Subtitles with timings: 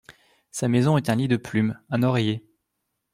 [0.49, 2.43] Sa maison est un lit de plume, un oreiller.